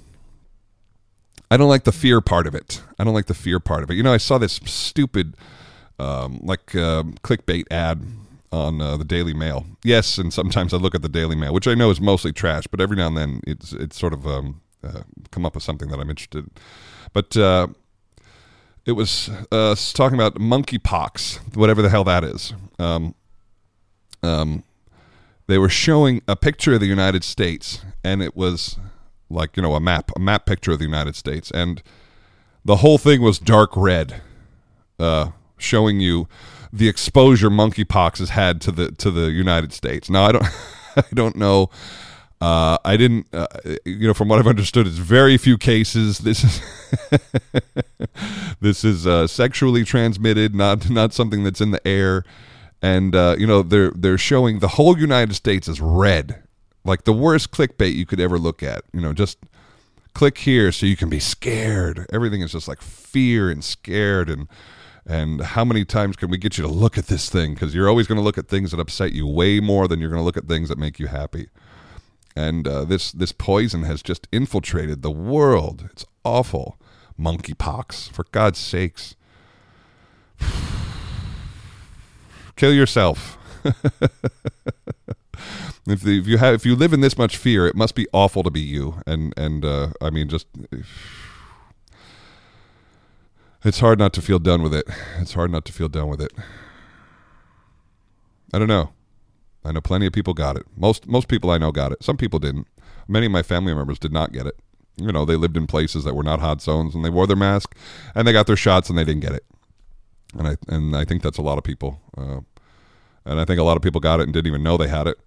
I 1.50 1.56
don't 1.56 1.68
like 1.68 1.84
the 1.84 1.92
fear 1.92 2.20
part 2.20 2.48
of 2.48 2.54
it. 2.56 2.82
I 2.98 3.04
don't 3.04 3.14
like 3.14 3.26
the 3.26 3.34
fear 3.34 3.60
part 3.60 3.84
of 3.84 3.90
it. 3.90 3.94
You 3.94 4.02
know, 4.02 4.12
I 4.12 4.16
saw 4.16 4.36
this 4.36 4.60
stupid 4.64 5.36
um, 5.98 6.40
like 6.42 6.74
uh, 6.74 7.04
clickbait 7.22 7.64
ad 7.70 8.02
on 8.50 8.80
uh, 8.80 8.96
the 8.96 9.04
Daily 9.04 9.34
Mail. 9.34 9.64
Yes, 9.84 10.18
and 10.18 10.32
sometimes 10.32 10.74
I 10.74 10.78
look 10.78 10.94
at 10.94 11.02
the 11.02 11.08
Daily 11.08 11.36
Mail, 11.36 11.54
which 11.54 11.68
I 11.68 11.74
know 11.74 11.90
is 11.90 12.00
mostly 12.00 12.32
trash, 12.32 12.66
but 12.66 12.80
every 12.80 12.96
now 12.96 13.06
and 13.06 13.16
then 13.16 13.40
it's 13.46 13.72
it's 13.72 13.96
sort 13.96 14.12
of 14.12 14.26
um, 14.26 14.60
uh, 14.82 15.02
come 15.30 15.46
up 15.46 15.54
with 15.54 15.62
something 15.62 15.88
that 15.90 16.00
I'm 16.00 16.10
interested. 16.10 16.44
in. 16.44 16.50
But 17.12 17.36
uh, 17.36 17.68
it 18.86 18.92
was 18.92 19.28
uh, 19.50 19.74
talking 19.92 20.16
about 20.16 20.36
monkeypox, 20.36 21.56
whatever 21.56 21.82
the 21.82 21.90
hell 21.90 22.04
that 22.04 22.24
is. 22.24 22.54
Um, 22.78 23.14
um, 24.22 24.62
they 25.48 25.58
were 25.58 25.68
showing 25.68 26.22
a 26.26 26.36
picture 26.36 26.74
of 26.74 26.80
the 26.80 26.86
United 26.86 27.24
States, 27.24 27.84
and 28.04 28.22
it 28.22 28.36
was 28.36 28.78
like 29.28 29.56
you 29.56 29.62
know 29.62 29.74
a 29.74 29.80
map, 29.80 30.10
a 30.16 30.20
map 30.20 30.46
picture 30.46 30.72
of 30.72 30.78
the 30.78 30.84
United 30.84 31.16
States, 31.16 31.50
and 31.50 31.82
the 32.64 32.76
whole 32.76 32.98
thing 32.98 33.20
was 33.20 33.38
dark 33.38 33.76
red. 33.76 34.22
Uh, 34.98 35.30
showing 35.58 36.00
you 36.00 36.28
the 36.72 36.88
exposure 36.88 37.50
monkeypox 37.50 38.18
has 38.18 38.30
had 38.30 38.60
to 38.62 38.72
the 38.72 38.92
to 38.92 39.10
the 39.10 39.30
United 39.30 39.72
States. 39.72 40.08
Now 40.08 40.24
I 40.24 40.32
don't 40.32 40.44
I 40.96 41.04
don't 41.12 41.36
know. 41.36 41.70
Uh, 42.40 42.76
I 42.84 42.96
didn't, 42.98 43.26
uh, 43.32 43.46
you 43.84 44.06
know, 44.06 44.12
from 44.12 44.28
what 44.28 44.38
I've 44.38 44.46
understood, 44.46 44.86
it's 44.86 44.98
very 44.98 45.38
few 45.38 45.56
cases. 45.56 46.18
This 46.18 46.44
is 46.44 46.60
this 48.60 48.84
is 48.84 49.06
uh, 49.06 49.26
sexually 49.26 49.84
transmitted, 49.84 50.54
not 50.54 50.90
not 50.90 51.14
something 51.14 51.44
that's 51.44 51.60
in 51.60 51.70
the 51.70 51.86
air. 51.86 52.24
And 52.82 53.16
uh, 53.16 53.36
you 53.38 53.46
know, 53.46 53.62
they're 53.62 53.90
they're 53.90 54.18
showing 54.18 54.58
the 54.58 54.68
whole 54.68 54.98
United 54.98 55.34
States 55.34 55.66
is 55.66 55.80
red, 55.80 56.42
like 56.84 57.04
the 57.04 57.12
worst 57.12 57.52
clickbait 57.52 57.94
you 57.94 58.04
could 58.04 58.20
ever 58.20 58.38
look 58.38 58.62
at. 58.62 58.82
You 58.92 59.00
know, 59.00 59.14
just 59.14 59.38
click 60.12 60.38
here 60.38 60.72
so 60.72 60.84
you 60.84 60.96
can 60.96 61.08
be 61.08 61.20
scared. 61.20 62.06
Everything 62.12 62.42
is 62.42 62.52
just 62.52 62.68
like 62.68 62.82
fear 62.82 63.50
and 63.50 63.64
scared 63.64 64.28
and 64.28 64.46
and 65.06 65.40
how 65.40 65.64
many 65.64 65.84
times 65.84 66.16
can 66.16 66.30
we 66.30 66.36
get 66.36 66.58
you 66.58 66.64
to 66.64 66.70
look 66.70 66.98
at 66.98 67.06
this 67.06 67.30
thing? 67.30 67.54
Because 67.54 67.74
you're 67.74 67.88
always 67.88 68.06
going 68.06 68.18
to 68.18 68.24
look 68.24 68.38
at 68.38 68.48
things 68.48 68.72
that 68.72 68.80
upset 68.80 69.12
you 69.12 69.26
way 69.26 69.60
more 69.60 69.86
than 69.88 70.00
you're 70.00 70.10
going 70.10 70.20
to 70.20 70.24
look 70.24 70.36
at 70.36 70.48
things 70.48 70.68
that 70.68 70.78
make 70.78 70.98
you 70.98 71.06
happy. 71.06 71.48
And 72.36 72.68
uh, 72.68 72.84
this 72.84 73.12
this 73.12 73.32
poison 73.32 73.84
has 73.84 74.02
just 74.02 74.28
infiltrated 74.30 75.00
the 75.00 75.10
world. 75.10 75.88
It's 75.90 76.04
awful. 76.24 76.78
Monkeypox, 77.18 78.10
for 78.10 78.26
God's 78.30 78.58
sakes. 78.58 79.16
Kill 82.56 82.74
yourself. 82.74 83.38
if, 83.64 83.80
the, 86.02 86.18
if 86.18 86.26
you 86.26 86.36
have 86.36 86.54
if 86.54 86.66
you 86.66 86.76
live 86.76 86.92
in 86.92 87.00
this 87.00 87.16
much 87.16 87.38
fear, 87.38 87.66
it 87.66 87.74
must 87.74 87.94
be 87.94 88.06
awful 88.12 88.42
to 88.42 88.50
be 88.50 88.60
you. 88.60 89.00
And 89.06 89.32
and 89.36 89.64
uh, 89.64 89.92
I 90.02 90.10
mean, 90.10 90.28
just 90.28 90.46
it's 93.64 93.80
hard 93.80 93.98
not 93.98 94.12
to 94.12 94.20
feel 94.20 94.38
done 94.38 94.62
with 94.62 94.74
it. 94.74 94.84
It's 95.18 95.32
hard 95.32 95.50
not 95.50 95.64
to 95.64 95.72
feel 95.72 95.88
done 95.88 96.08
with 96.08 96.20
it. 96.20 96.34
I 98.52 98.58
don't 98.58 98.68
know. 98.68 98.90
I 99.66 99.72
know 99.72 99.80
plenty 99.80 100.06
of 100.06 100.12
people 100.12 100.34
got 100.34 100.56
it. 100.56 100.64
Most 100.76 101.06
most 101.06 101.28
people 101.28 101.50
I 101.50 101.58
know 101.58 101.72
got 101.72 101.92
it. 101.92 102.02
Some 102.02 102.16
people 102.16 102.38
didn't. 102.38 102.68
Many 103.08 103.26
of 103.26 103.32
my 103.32 103.42
family 103.42 103.74
members 103.74 103.98
did 103.98 104.12
not 104.12 104.32
get 104.32 104.46
it. 104.46 104.56
You 104.96 105.12
know, 105.12 105.24
they 105.24 105.36
lived 105.36 105.56
in 105.56 105.66
places 105.66 106.04
that 106.04 106.14
were 106.14 106.22
not 106.22 106.40
hot 106.40 106.62
zones 106.62 106.94
and 106.94 107.04
they 107.04 107.10
wore 107.10 107.26
their 107.26 107.36
mask 107.36 107.76
and 108.14 108.26
they 108.26 108.32
got 108.32 108.46
their 108.46 108.56
shots 108.56 108.88
and 108.88 108.98
they 108.98 109.04
didn't 109.04 109.22
get 109.22 109.32
it. 109.32 109.44
And 110.36 110.48
I 110.48 110.56
and 110.68 110.96
I 110.96 111.04
think 111.04 111.22
that's 111.22 111.38
a 111.38 111.42
lot 111.42 111.58
of 111.58 111.64
people. 111.64 112.00
Uh, 112.16 112.40
and 113.24 113.40
I 113.40 113.44
think 113.44 113.60
a 113.60 113.64
lot 113.64 113.76
of 113.76 113.82
people 113.82 114.00
got 114.00 114.20
it 114.20 114.24
and 114.24 114.32
didn't 114.32 114.46
even 114.46 114.62
know 114.62 114.76
they 114.76 114.88
had 114.88 115.06
it. 115.06 115.18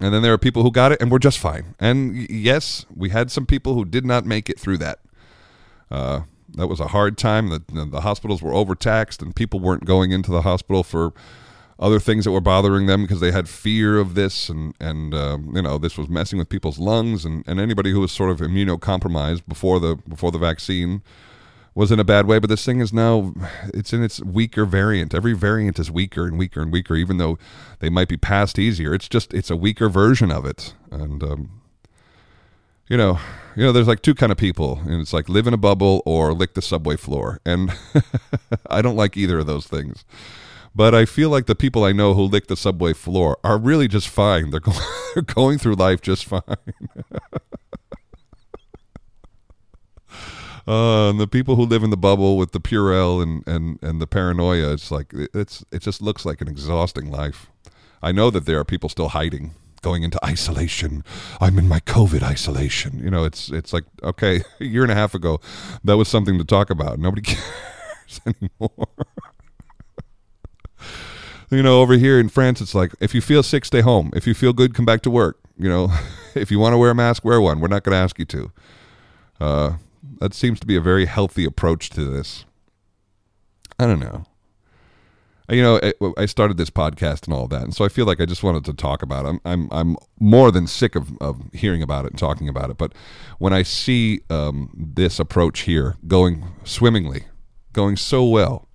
And 0.00 0.14
then 0.14 0.22
there 0.22 0.32
are 0.32 0.38
people 0.38 0.62
who 0.62 0.70
got 0.70 0.92
it 0.92 1.02
and 1.02 1.10
were 1.10 1.18
just 1.18 1.38
fine. 1.38 1.74
And 1.78 2.28
yes, 2.30 2.86
we 2.94 3.10
had 3.10 3.30
some 3.30 3.46
people 3.46 3.74
who 3.74 3.84
did 3.84 4.06
not 4.06 4.24
make 4.24 4.48
it 4.48 4.58
through 4.58 4.78
that. 4.78 5.00
Uh, 5.90 6.22
that 6.54 6.66
was 6.66 6.80
a 6.80 6.88
hard 6.88 7.18
time. 7.18 7.48
The, 7.48 7.62
the 7.68 8.00
hospitals 8.00 8.42
were 8.42 8.52
overtaxed, 8.52 9.22
and 9.22 9.34
people 9.34 9.60
weren't 9.60 9.84
going 9.84 10.12
into 10.12 10.30
the 10.30 10.42
hospital 10.42 10.82
for 10.82 11.12
other 11.78 11.98
things 11.98 12.24
that 12.24 12.30
were 12.30 12.40
bothering 12.40 12.86
them 12.86 13.02
because 13.02 13.20
they 13.20 13.32
had 13.32 13.48
fear 13.48 13.98
of 13.98 14.14
this, 14.14 14.48
and 14.48 14.74
and 14.80 15.14
um, 15.14 15.52
you 15.54 15.62
know 15.62 15.78
this 15.78 15.96
was 15.96 16.08
messing 16.08 16.38
with 16.38 16.48
people's 16.48 16.78
lungs, 16.78 17.24
and, 17.24 17.44
and 17.46 17.60
anybody 17.60 17.90
who 17.90 18.00
was 18.00 18.12
sort 18.12 18.30
of 18.30 18.38
immunocompromised 18.38 19.46
before 19.46 19.80
the 19.80 19.96
before 20.08 20.30
the 20.30 20.38
vaccine 20.38 21.02
was 21.74 21.90
in 21.90 21.98
a 21.98 22.04
bad 22.04 22.26
way. 22.26 22.38
But 22.38 22.50
this 22.50 22.64
thing 22.64 22.80
is 22.80 22.92
now 22.92 23.34
it's 23.72 23.92
in 23.92 24.02
its 24.02 24.22
weaker 24.22 24.64
variant. 24.64 25.14
Every 25.14 25.32
variant 25.32 25.78
is 25.78 25.90
weaker 25.90 26.26
and 26.26 26.38
weaker 26.38 26.62
and 26.62 26.72
weaker, 26.72 26.94
even 26.94 27.18
though 27.18 27.38
they 27.80 27.88
might 27.88 28.08
be 28.08 28.16
passed 28.16 28.58
easier. 28.58 28.94
It's 28.94 29.08
just 29.08 29.32
it's 29.34 29.50
a 29.50 29.56
weaker 29.56 29.88
version 29.88 30.30
of 30.30 30.44
it, 30.44 30.74
and 30.90 31.22
um, 31.22 31.62
you 32.88 32.96
know, 32.96 33.18
you 33.56 33.64
know, 33.64 33.72
there's 33.72 33.88
like 33.88 34.02
two 34.02 34.14
kind 34.14 34.30
of 34.30 34.38
people, 34.38 34.80
and 34.84 35.00
it's 35.00 35.12
like 35.12 35.28
live 35.28 35.46
in 35.46 35.54
a 35.54 35.58
bubble 35.58 36.02
or 36.04 36.32
lick 36.34 36.54
the 36.54 36.62
subway 36.62 36.96
floor, 36.96 37.40
and 37.44 37.72
I 38.66 38.82
don't 38.82 38.96
like 38.96 39.16
either 39.16 39.38
of 39.38 39.46
those 39.46 39.66
things. 39.66 40.04
But 40.74 40.94
I 40.94 41.04
feel 41.04 41.28
like 41.28 41.46
the 41.46 41.54
people 41.54 41.84
I 41.84 41.92
know 41.92 42.14
who 42.14 42.22
lick 42.22 42.46
the 42.46 42.56
subway 42.56 42.92
floor 42.94 43.38
are 43.44 43.58
really 43.58 43.88
just 43.88 44.08
fine. 44.08 44.50
They're, 44.50 44.60
go- 44.68 44.72
they're 45.14 45.22
going 45.22 45.58
through 45.58 45.74
life 45.74 46.00
just 46.00 46.24
fine. 46.24 46.42
Uh, 50.66 51.10
and 51.10 51.18
the 51.18 51.26
people 51.26 51.56
who 51.56 51.64
live 51.66 51.82
in 51.82 51.90
the 51.90 51.96
bubble 51.96 52.36
with 52.36 52.52
the 52.52 52.60
Purell 52.60 53.20
and, 53.20 53.46
and, 53.48 53.80
and 53.82 54.00
the 54.00 54.06
paranoia, 54.06 54.72
it's 54.72 54.92
like 54.92 55.12
it's 55.12 55.64
it 55.72 55.82
just 55.82 56.00
looks 56.00 56.24
like 56.24 56.40
an 56.40 56.46
exhausting 56.46 57.10
life. 57.10 57.50
I 58.00 58.12
know 58.12 58.30
that 58.30 58.46
there 58.46 58.60
are 58.60 58.64
people 58.64 58.88
still 58.88 59.08
hiding 59.08 59.54
going 59.82 60.04
into 60.04 60.24
isolation. 60.24 61.02
I'm 61.40 61.58
in 61.58 61.66
my 61.68 61.80
COVID 61.80 62.22
isolation. 62.22 63.00
You 63.02 63.10
know, 63.10 63.24
it's 63.24 63.50
it's 63.50 63.72
like 63.72 63.84
okay, 64.04 64.42
a 64.60 64.64
year 64.64 64.82
and 64.82 64.92
a 64.92 64.94
half 64.94 65.14
ago, 65.14 65.40
that 65.82 65.96
was 65.96 66.08
something 66.08 66.38
to 66.38 66.44
talk 66.44 66.70
about. 66.70 66.98
Nobody 66.98 67.22
cares 67.22 68.20
anymore. 68.24 68.88
You 71.56 71.62
know, 71.62 71.80
over 71.80 71.94
here 71.94 72.18
in 72.18 72.28
France, 72.28 72.60
it's 72.60 72.74
like 72.74 72.92
if 73.00 73.14
you 73.14 73.20
feel 73.20 73.42
sick, 73.42 73.64
stay 73.64 73.80
home. 73.80 74.10
If 74.14 74.26
you 74.26 74.34
feel 74.34 74.52
good, 74.52 74.74
come 74.74 74.84
back 74.84 75.02
to 75.02 75.10
work. 75.10 75.38
You 75.58 75.68
know, 75.68 75.92
if 76.34 76.50
you 76.50 76.58
want 76.58 76.72
to 76.72 76.78
wear 76.78 76.90
a 76.90 76.94
mask, 76.94 77.24
wear 77.24 77.40
one. 77.40 77.60
We're 77.60 77.68
not 77.68 77.84
going 77.84 77.92
to 77.92 77.98
ask 77.98 78.18
you 78.18 78.24
to. 78.26 78.52
Uh, 79.40 79.72
that 80.20 80.34
seems 80.34 80.60
to 80.60 80.66
be 80.66 80.76
a 80.76 80.80
very 80.80 81.06
healthy 81.06 81.44
approach 81.44 81.90
to 81.90 82.04
this. 82.04 82.44
I 83.78 83.86
don't 83.86 84.00
know. 84.00 84.24
You 85.48 85.62
know, 85.62 86.14
I 86.16 86.24
started 86.26 86.56
this 86.56 86.70
podcast 86.70 87.26
and 87.26 87.34
all 87.34 87.46
that, 87.48 87.62
and 87.62 87.74
so 87.74 87.84
I 87.84 87.88
feel 87.88 88.06
like 88.06 88.20
I 88.20 88.24
just 88.24 88.42
wanted 88.42 88.64
to 88.64 88.72
talk 88.72 89.02
about 89.02 89.26
it. 89.26 89.28
I'm 89.28 89.40
I'm, 89.44 89.68
I'm 89.70 89.96
more 90.18 90.50
than 90.50 90.66
sick 90.66 90.94
of, 90.94 91.18
of 91.20 91.42
hearing 91.52 91.82
about 91.82 92.06
it 92.06 92.12
and 92.12 92.18
talking 92.18 92.48
about 92.48 92.70
it. 92.70 92.78
But 92.78 92.94
when 93.38 93.52
I 93.52 93.62
see 93.62 94.20
um, 94.30 94.70
this 94.74 95.18
approach 95.18 95.60
here 95.60 95.96
going 96.06 96.44
swimmingly, 96.64 97.24
going 97.72 97.96
so 97.96 98.24
well, 98.24 98.68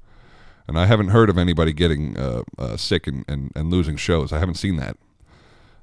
and 0.68 0.78
I 0.78 0.86
haven't 0.86 1.10
heard 1.10 1.30
of 1.30 1.38
anybody 1.38 1.74
getting 1.74 2.18
uh, 2.18 2.44
uh, 2.58 2.78
sick 2.78 3.08
and, 3.08 3.24
and, 3.28 3.52
and 3.56 3.70
losing 3.70 3.96
shows. 3.96 4.34
I 4.34 4.40
haven't 4.40 4.56
seen 4.56 4.76
that. 4.78 4.98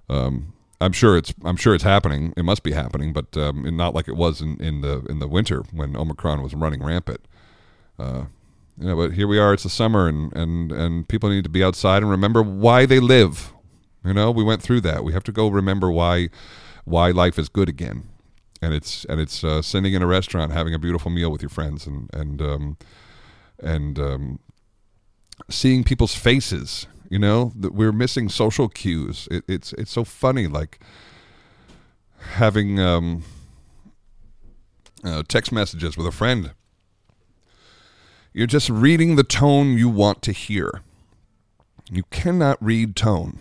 Um, 0.09 0.53
I'm 0.81 0.93
sure 0.93 1.17
it's 1.17 1.33
I'm 1.45 1.57
sure 1.57 1.75
it's 1.75 1.85
happening. 1.85 2.35
It 2.37 2.45
must 2.45 2.63
be 2.63 2.73
happening, 2.73 3.13
but 3.13 3.37
um, 3.37 3.65
not 3.77 3.95
like 3.95 4.09
it 4.09 4.17
was 4.17 4.41
in, 4.41 4.63
in 4.63 4.83
the 4.83 5.05
in 5.09 5.19
the 5.19 5.29
winter 5.29 5.63
when 5.73 5.97
Omicron 5.97 6.43
was 6.43 6.55
running 6.55 6.83
rampant. 6.83 7.21
Uh, 7.99 8.25
you 8.79 8.89
know, 8.89 8.97
but 8.97 9.13
here 9.13 9.29
we 9.29 9.39
are. 9.39 9.55
It's 9.55 9.63
the 9.63 9.71
summer, 9.71 10.09
and 10.09 10.35
and 10.37 10.73
and 10.73 11.09
people 11.09 11.31
need 11.31 11.45
to 11.45 11.51
be 11.51 11.65
outside 11.65 12.03
and 12.03 12.11
remember 12.11 12.43
why 12.43 12.87
they 12.87 13.01
live. 13.01 13.53
You 14.05 14.13
know, 14.13 14.31
we 14.31 14.45
went 14.45 14.63
through 14.63 14.83
that. 14.83 15.05
We 15.05 15.13
have 15.15 15.25
to 15.25 15.33
go 15.33 15.49
remember 15.49 15.91
why 15.91 16.29
why 16.85 17.11
life 17.11 17.39
is 17.39 17.49
good 17.49 17.69
again, 17.69 18.09
and 18.61 18.75
it's 18.75 19.05
and 19.07 19.21
it's 19.21 19.43
uh, 19.43 19.63
sitting 19.63 19.95
in 19.95 20.03
a 20.03 20.07
restaurant, 20.07 20.53
having 20.53 20.75
a 20.75 20.79
beautiful 20.79 21.11
meal 21.11 21.31
with 21.31 21.41
your 21.41 21.49
friends, 21.49 21.87
and 21.87 22.11
and 22.13 22.43
um, 22.43 22.77
and 23.61 23.99
um, 23.99 24.39
seeing 25.51 25.85
people's 25.85 26.15
faces. 26.15 26.87
You 27.11 27.19
know, 27.19 27.53
that 27.55 27.75
we're 27.75 27.93
missing 27.93 28.29
social 28.29 28.69
cues. 28.69 29.29
It, 29.31 29.45
it's 29.47 29.73
it's 29.75 29.93
so 29.93 30.05
funny, 30.05 30.47
like 30.47 30.81
having 32.19 32.81
um, 32.81 33.23
uh, 35.05 35.23
text 35.29 35.53
messages 35.53 35.97
with 35.97 36.07
a 36.07 36.13
friend. 36.13 36.53
You're 38.33 38.49
just 38.49 38.69
reading 38.69 39.15
the 39.15 39.23
tone 39.23 39.79
you 39.79 39.89
want 39.89 40.23
to 40.23 40.33
hear. 40.33 40.83
You 41.91 42.03
cannot 42.11 42.57
read 42.61 42.97
tone, 42.97 43.41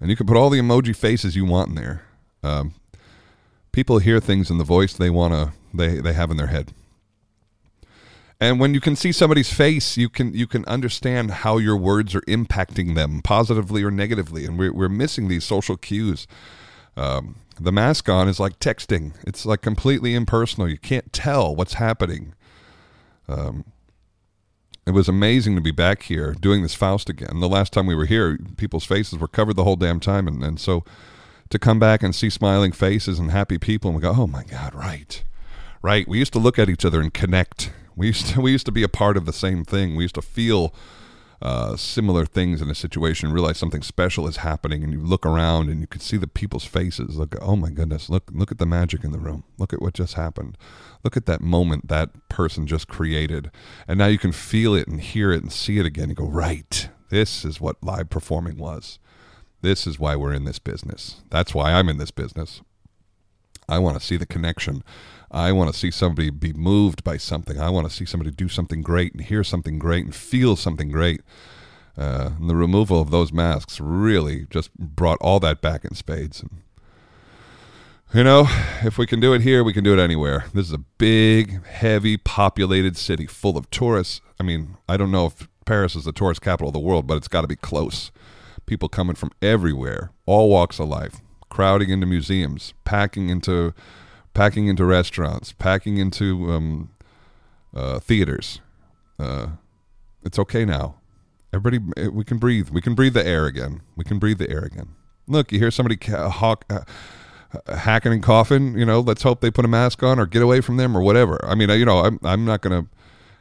and 0.00 0.10
you 0.10 0.16
can 0.16 0.26
put 0.26 0.36
all 0.36 0.50
the 0.50 0.60
emoji 0.60 0.94
faces 0.94 1.36
you 1.36 1.46
want 1.46 1.70
in 1.70 1.74
there. 1.76 2.02
Um, 2.42 2.74
people 3.72 3.98
hear 3.98 4.20
things 4.20 4.50
in 4.50 4.58
the 4.58 4.64
voice 4.64 4.92
they 4.92 5.10
wanna 5.10 5.52
they 5.72 6.00
they 6.00 6.12
have 6.12 6.30
in 6.30 6.36
their 6.36 6.48
head. 6.48 6.74
And 8.40 8.60
when 8.60 8.74
you 8.74 8.80
can 8.80 8.96
see 8.96 9.12
somebody's 9.12 9.52
face, 9.52 9.96
you 9.96 10.08
can 10.10 10.34
you 10.34 10.46
can 10.46 10.64
understand 10.66 11.30
how 11.30 11.56
your 11.56 11.76
words 11.76 12.14
are 12.14 12.20
impacting 12.22 12.94
them 12.94 13.22
positively 13.22 13.82
or 13.82 13.90
negatively. 13.90 14.44
And 14.44 14.58
we're 14.58 14.72
we're 14.72 14.88
missing 14.88 15.28
these 15.28 15.44
social 15.44 15.76
cues. 15.76 16.26
Um, 16.96 17.36
the 17.58 17.72
mask 17.72 18.08
on 18.10 18.28
is 18.28 18.38
like 18.38 18.58
texting; 18.58 19.14
it's 19.26 19.46
like 19.46 19.62
completely 19.62 20.14
impersonal. 20.14 20.68
You 20.68 20.76
can't 20.76 21.12
tell 21.12 21.56
what's 21.56 21.74
happening. 21.74 22.34
Um, 23.26 23.64
it 24.86 24.92
was 24.92 25.08
amazing 25.08 25.56
to 25.56 25.62
be 25.62 25.72
back 25.72 26.02
here 26.02 26.32
doing 26.32 26.62
this 26.62 26.74
Faust 26.74 27.08
again. 27.08 27.40
The 27.40 27.48
last 27.48 27.72
time 27.72 27.86
we 27.86 27.94
were 27.94 28.04
here, 28.04 28.38
people's 28.56 28.84
faces 28.84 29.18
were 29.18 29.26
covered 29.26 29.56
the 29.56 29.64
whole 29.64 29.76
damn 29.76 29.98
time, 29.98 30.28
and, 30.28 30.44
and 30.44 30.60
so 30.60 30.84
to 31.48 31.58
come 31.58 31.80
back 31.80 32.02
and 32.02 32.14
see 32.14 32.30
smiling 32.30 32.70
faces 32.70 33.18
and 33.18 33.30
happy 33.30 33.58
people, 33.58 33.90
and 33.90 33.96
we 33.96 34.02
go, 34.02 34.14
oh 34.16 34.26
my 34.26 34.44
god, 34.44 34.74
right, 34.74 35.24
right. 35.82 36.06
We 36.06 36.18
used 36.18 36.32
to 36.34 36.38
look 36.38 36.58
at 36.58 36.68
each 36.68 36.84
other 36.84 37.00
and 37.00 37.12
connect 37.12 37.72
we 37.96 38.08
used 38.08 38.26
to, 38.28 38.40
we 38.42 38.52
used 38.52 38.66
to 38.66 38.72
be 38.72 38.82
a 38.82 38.88
part 38.88 39.16
of 39.16 39.26
the 39.26 39.32
same 39.32 39.64
thing. 39.64 39.96
We 39.96 40.04
used 40.04 40.14
to 40.16 40.22
feel 40.22 40.74
uh, 41.42 41.76
similar 41.76 42.24
things 42.24 42.62
in 42.62 42.70
a 42.70 42.74
situation, 42.74 43.32
realize 43.32 43.58
something 43.58 43.82
special 43.82 44.26
is 44.26 44.38
happening, 44.38 44.82
and 44.82 44.92
you 44.92 45.00
look 45.00 45.26
around 45.26 45.68
and 45.68 45.80
you 45.80 45.86
can 45.86 46.00
see 46.00 46.16
the 46.16 46.26
people's 46.26 46.64
faces. 46.64 47.16
Look, 47.16 47.34
oh 47.42 47.56
my 47.56 47.70
goodness, 47.70 48.08
look 48.08 48.30
look 48.32 48.50
at 48.50 48.58
the 48.58 48.66
magic 48.66 49.04
in 49.04 49.12
the 49.12 49.18
room. 49.18 49.44
Look 49.58 49.72
at 49.72 49.82
what 49.82 49.94
just 49.94 50.14
happened. 50.14 50.56
Look 51.04 51.16
at 51.16 51.26
that 51.26 51.40
moment 51.40 51.88
that 51.88 52.10
person 52.28 52.66
just 52.66 52.88
created, 52.88 53.50
and 53.86 53.98
now 53.98 54.06
you 54.06 54.18
can 54.18 54.32
feel 54.32 54.74
it 54.74 54.88
and 54.88 55.00
hear 55.00 55.30
it 55.30 55.42
and 55.42 55.52
see 55.52 55.78
it 55.78 55.86
again. 55.86 56.08
You 56.08 56.14
go, 56.14 56.26
right, 56.26 56.88
this 57.10 57.44
is 57.44 57.60
what 57.60 57.82
live 57.82 58.08
performing 58.08 58.56
was. 58.56 58.98
This 59.60 59.86
is 59.86 59.98
why 59.98 60.16
we're 60.16 60.34
in 60.34 60.44
this 60.44 60.58
business. 60.58 61.22
That's 61.30 61.54
why 61.54 61.72
I'm 61.72 61.88
in 61.88 61.98
this 61.98 62.10
business. 62.10 62.62
I 63.68 63.78
want 63.78 63.98
to 63.98 64.04
see 64.04 64.16
the 64.16 64.26
connection 64.26 64.84
I 65.30 65.52
want 65.52 65.72
to 65.72 65.78
see 65.78 65.90
somebody 65.90 66.30
be 66.30 66.52
moved 66.52 67.02
by 67.04 67.16
something. 67.16 67.60
I 67.60 67.70
want 67.70 67.88
to 67.88 67.92
see 67.94 68.04
somebody 68.04 68.30
do 68.30 68.48
something 68.48 68.82
great 68.82 69.12
and 69.12 69.22
hear 69.22 69.42
something 69.42 69.78
great 69.78 70.04
and 70.04 70.14
feel 70.14 70.56
something 70.56 70.90
great. 70.90 71.22
Uh, 71.98 72.30
and 72.38 72.50
the 72.50 72.56
removal 72.56 73.00
of 73.00 73.10
those 73.10 73.32
masks 73.32 73.80
really 73.80 74.46
just 74.50 74.72
brought 74.78 75.18
all 75.20 75.40
that 75.40 75.60
back 75.60 75.84
in 75.84 75.94
spades. 75.94 76.42
And, 76.42 76.50
you 78.12 78.22
know, 78.22 78.46
if 78.82 78.98
we 78.98 79.06
can 79.06 79.18
do 79.18 79.32
it 79.32 79.40
here, 79.40 79.64
we 79.64 79.72
can 79.72 79.82
do 79.82 79.92
it 79.92 80.02
anywhere. 80.02 80.44
This 80.54 80.66
is 80.66 80.72
a 80.72 80.84
big, 80.98 81.64
heavy, 81.64 82.16
populated 82.16 82.96
city 82.96 83.26
full 83.26 83.56
of 83.56 83.70
tourists. 83.70 84.20
I 84.38 84.42
mean, 84.42 84.76
I 84.88 84.96
don't 84.96 85.10
know 85.10 85.26
if 85.26 85.48
Paris 85.64 85.96
is 85.96 86.04
the 86.04 86.12
tourist 86.12 86.42
capital 86.42 86.68
of 86.68 86.74
the 86.74 86.78
world, 86.80 87.06
but 87.06 87.16
it's 87.16 87.28
got 87.28 87.40
to 87.40 87.48
be 87.48 87.56
close. 87.56 88.12
People 88.66 88.88
coming 88.88 89.16
from 89.16 89.32
everywhere, 89.40 90.10
all 90.26 90.50
walks 90.50 90.78
of 90.78 90.88
life, 90.88 91.20
crowding 91.48 91.90
into 91.90 92.06
museums, 92.06 92.74
packing 92.84 93.28
into 93.30 93.72
packing 94.36 94.68
into 94.68 94.84
restaurants, 94.84 95.52
packing 95.52 95.96
into 95.96 96.52
um, 96.52 96.90
uh, 97.74 97.98
theaters. 97.98 98.60
Uh, 99.18 99.48
it's 100.22 100.38
okay 100.38 100.66
now. 100.66 100.96
Everybody, 101.54 101.82
eh, 101.96 102.08
we 102.08 102.22
can 102.22 102.36
breathe. 102.36 102.68
We 102.68 102.82
can 102.82 102.94
breathe 102.94 103.14
the 103.14 103.26
air 103.26 103.46
again. 103.46 103.80
We 103.96 104.04
can 104.04 104.18
breathe 104.18 104.38
the 104.38 104.50
air 104.50 104.62
again. 104.62 104.90
Look, 105.26 105.52
you 105.52 105.58
hear 105.58 105.70
somebody 105.70 105.96
ca- 105.96 106.28
hawk, 106.28 106.66
uh, 106.68 106.80
uh, 107.66 107.76
hacking 107.76 108.12
and 108.12 108.22
coughing. 108.22 108.78
You 108.78 108.84
know, 108.84 109.00
let's 109.00 109.22
hope 109.22 109.40
they 109.40 109.50
put 109.50 109.64
a 109.64 109.68
mask 109.68 110.02
on 110.02 110.18
or 110.18 110.26
get 110.26 110.42
away 110.42 110.60
from 110.60 110.76
them 110.76 110.94
or 110.94 111.00
whatever. 111.00 111.42
I 111.42 111.54
mean, 111.54 111.70
you 111.70 111.86
know, 111.86 112.00
I'm 112.00 112.20
I'm 112.22 112.44
not 112.44 112.60
gonna. 112.60 112.86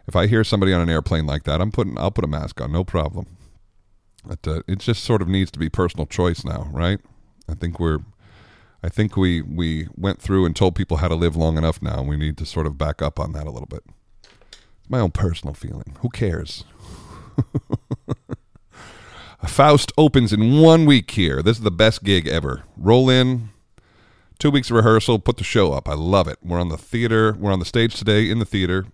If 0.07 0.15
I 0.15 0.27
hear 0.27 0.45
somebody 0.45 0.71
on 0.71 0.79
an 0.79 0.89
airplane 0.89 1.25
like 1.25 1.43
that, 1.43 1.59
I'm 1.59 1.71
putting 1.71 1.97
I'll 1.97 2.11
put 2.11 2.23
a 2.23 2.27
mask 2.27 2.61
on, 2.61 2.71
no 2.71 2.85
problem. 2.85 3.25
But 4.23 4.47
uh, 4.47 4.61
it 4.65 4.79
just 4.79 5.03
sort 5.03 5.21
of 5.21 5.27
needs 5.27 5.51
to 5.51 5.59
be 5.59 5.67
personal 5.67 6.05
choice 6.05 6.45
now, 6.45 6.69
right? 6.71 6.99
I 7.49 7.53
think 7.53 7.79
we're 7.81 7.99
I 8.85 8.89
think 8.89 9.17
we 9.17 9.41
we 9.41 9.87
went 9.97 10.21
through 10.21 10.45
and 10.45 10.55
told 10.55 10.75
people 10.75 10.97
how 10.97 11.07
to 11.07 11.15
live 11.15 11.35
long 11.35 11.57
enough 11.57 11.81
now. 11.81 12.03
We 12.03 12.17
need 12.17 12.37
to 12.37 12.45
sort 12.45 12.67
of 12.67 12.77
back 12.77 13.01
up 13.01 13.19
on 13.19 13.31
that 13.31 13.47
a 13.47 13.49
little 13.49 13.65
bit. 13.65 13.83
It's 14.21 14.89
my 14.89 14.99
own 14.99 15.09
personal 15.09 15.55
feeling. 15.55 15.97
Who 16.01 16.09
cares? 16.09 16.65
Faust 19.47 19.91
opens 19.97 20.31
in 20.31 20.61
one 20.61 20.85
week 20.85 21.09
here. 21.11 21.41
This 21.41 21.57
is 21.57 21.63
the 21.63 21.71
best 21.71 22.03
gig 22.03 22.27
ever. 22.27 22.63
Roll 22.77 23.09
in, 23.09 23.49
two 24.37 24.51
weeks 24.51 24.69
of 24.69 24.75
rehearsal, 24.75 25.17
put 25.17 25.37
the 25.37 25.43
show 25.43 25.73
up. 25.73 25.89
I 25.89 25.93
love 25.93 26.27
it. 26.27 26.37
We're 26.43 26.61
on 26.61 26.69
the 26.69 26.77
theater. 26.77 27.35
We're 27.39 27.51
on 27.51 27.59
the 27.59 27.65
stage 27.65 27.95
today 27.95 28.29
in 28.29 28.37
the 28.37 28.45
theater, 28.45 28.85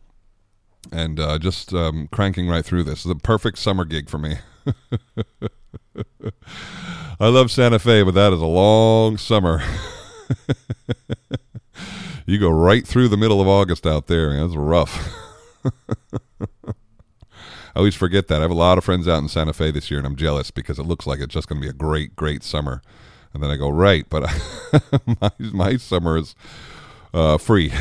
and 0.90 1.20
uh, 1.20 1.38
just 1.38 1.74
um, 1.74 2.08
cranking 2.14 2.48
right 2.48 2.64
through 2.64 2.84
this. 2.84 3.04
This 3.04 3.06
is 3.08 3.12
a 3.12 3.16
perfect 3.16 3.58
summer 3.58 3.84
gig 3.84 4.10
for 4.10 4.18
me. 4.18 4.38
I 7.22 7.28
love 7.28 7.52
Santa 7.52 7.78
Fe, 7.78 8.02
but 8.02 8.16
that 8.16 8.34
is 8.34 8.42
a 8.42 8.48
long 8.48 9.16
summer. 9.16 9.62
you 12.26 12.40
go 12.40 12.50
right 12.50 12.84
through 12.86 13.10
the 13.10 13.16
middle 13.16 13.40
of 13.40 13.48
August 13.48 13.86
out 13.86 14.08
there. 14.08 14.36
That's 14.36 14.56
rough. 14.56 15.14
I 15.64 16.74
always 17.76 17.94
forget 17.94 18.28
that. 18.28 18.40
I 18.40 18.42
have 18.42 18.50
a 18.50 18.56
lot 18.56 18.80
of 18.80 18.84
friends 18.84 19.08
out 19.08 19.22
in 19.22 19.28
Santa 19.28 19.54
Fe 19.54 19.70
this 19.70 19.92
year, 19.92 20.00
and 20.00 20.08
I'm 20.08 20.16
jealous 20.16 20.50
because 20.50 20.80
it 20.80 20.88
looks 20.88 21.06
like 21.06 21.20
it's 21.20 21.32
just 21.32 21.48
going 21.48 21.62
to 21.62 21.64
be 21.64 21.70
a 21.70 21.74
great, 21.74 22.16
great 22.16 22.42
summer. 22.42 22.82
And 23.36 23.44
then 23.44 23.52
I 23.52 23.56
go, 23.56 23.70
right, 23.70 24.04
but 24.10 24.24
my, 25.22 25.32
my 25.38 25.78
summer 25.78 26.18
is 26.18 26.34
uh, 27.14 27.38
free, 27.38 27.72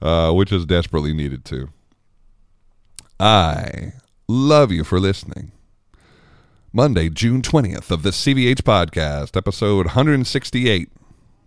uh, 0.00 0.32
which 0.32 0.50
is 0.50 0.64
desperately 0.64 1.12
needed 1.12 1.44
too. 1.44 1.68
I 3.20 3.92
love 4.26 4.72
you 4.72 4.82
for 4.82 4.98
listening. 4.98 5.52
Monday, 6.76 7.08
June 7.08 7.40
20th 7.40 7.92
of 7.92 8.02
the 8.02 8.10
CVH 8.10 8.62
podcast, 8.62 9.36
episode 9.36 9.86
168. 9.86 10.90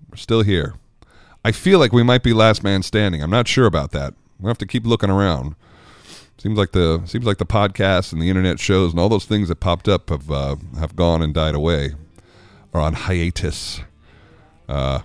We're 0.10 0.16
still 0.16 0.42
here. 0.42 0.76
I 1.44 1.52
feel 1.52 1.80
like 1.80 1.92
we 1.92 2.02
might 2.02 2.24
be 2.24 2.32
last 2.32 2.64
man 2.64 2.82
standing. 2.82 3.22
I'm 3.22 3.30
not 3.30 3.46
sure 3.46 3.66
about 3.66 3.92
that. 3.92 4.14
We'll 4.40 4.48
have 4.50 4.58
to 4.60 4.66
keep 4.66 4.86
looking 4.86 5.10
around. 5.10 5.58
Seems 6.38 6.58
like 6.58 6.72
the 6.72 7.02
seems 7.04 7.26
like 7.26 7.40
the 7.40 7.46
podcasts 7.46 8.14
and 8.14 8.22
the 8.22 8.30
internet 8.30 8.58
shows 8.58 8.92
and 8.92 9.02
all 9.02 9.10
those 9.10 9.26
things 9.26 9.50
that 9.50 9.58
popped 9.60 9.90
up 9.90 10.12
have 10.12 10.32
uh, 10.32 10.56
have 10.80 10.96
gone 10.96 11.22
and 11.22 11.34
died 11.34 11.56
away, 11.56 11.96
are 12.74 12.80
on 12.80 12.94
hiatus. 12.94 13.82
Uh, 14.70 15.02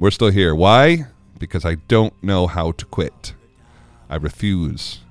we're 0.00 0.10
still 0.10 0.30
here. 0.30 0.52
Why? 0.52 1.06
Because 1.38 1.64
I 1.64 1.76
don't 1.86 2.20
know 2.24 2.48
how 2.48 2.72
to 2.72 2.84
quit. 2.86 3.34
I 4.10 4.16
refuse. 4.16 5.03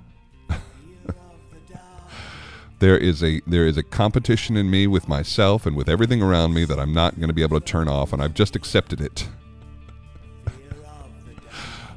There 2.84 2.98
is 2.98 3.24
a 3.24 3.42
there 3.48 3.66
is 3.66 3.78
a 3.78 3.84
competition 3.84 4.58
in 4.58 4.70
me 4.70 4.88
with 4.88 5.08
myself 5.08 5.66
and 5.66 5.74
with 5.74 5.88
everything 5.88 6.22
around 6.22 6.54
me 6.54 6.66
that 6.66 6.78
I'm 6.78 6.94
not 6.94 7.16
going 7.16 7.30
to 7.30 7.34
be 7.34 7.42
able 7.42 7.58
to 7.58 7.66
turn 7.66 7.88
off, 7.88 8.12
and 8.12 8.22
I've 8.22 8.34
just 8.34 8.58
accepted 8.58 9.00
it. 9.00 9.30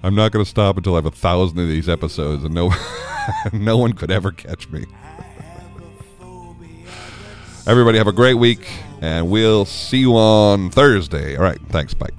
I'm 0.05 0.15
not 0.15 0.31
going 0.31 0.45
to 0.45 0.49
stop 0.49 0.77
until 0.77 0.93
I 0.93 0.99
have 0.99 1.07
a 1.07 1.11
thousand 1.11 1.59
of 1.59 1.67
these 1.67 1.89
episodes, 1.89 2.45
and 2.45 2.55
no, 2.55 2.73
no 3.53 3.77
one 3.77 3.95
could 3.95 4.13
ever 4.13 4.31
catch 4.31 4.69
me. 4.69 4.85
Everybody 7.67 7.99
have 7.99 8.07
a 8.07 8.13
great 8.13 8.35
week, 8.35 8.69
and 9.01 9.29
we'll 9.29 9.65
see 9.65 9.99
you 9.99 10.15
on 10.15 10.71
Thursday. 10.71 11.35
All 11.35 11.43
right, 11.43 11.61
thanks. 11.71 11.95
Bye. 11.95 12.11